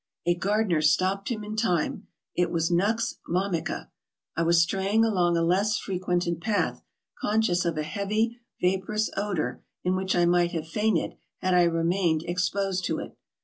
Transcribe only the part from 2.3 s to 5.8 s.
It was nux vomica. I was straying along a less